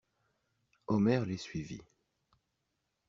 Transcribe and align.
Omer 0.87 1.25
les 1.27 1.37
suivit. 1.37 1.83